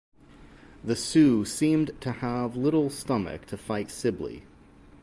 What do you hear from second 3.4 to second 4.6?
to fight Sibley.